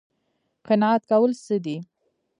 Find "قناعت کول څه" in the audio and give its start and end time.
0.67-1.55